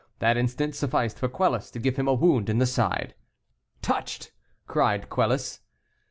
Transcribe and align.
That 0.17 0.35
instant 0.35 0.73
sufficed 0.73 1.19
for 1.19 1.27
Quelus 1.29 1.69
to 1.69 1.77
give 1.77 1.95
him 1.97 2.07
a 2.07 2.13
wound 2.15 2.49
in 2.49 2.57
the 2.57 2.65
side. 2.65 3.13
"Touched," 3.83 4.31
cried 4.65 5.11
Quelus. 5.11 5.59